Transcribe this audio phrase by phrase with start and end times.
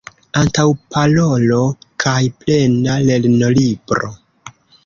[0.39, 1.59] Antaŭparolo
[2.05, 4.15] kaj plena lernolibro.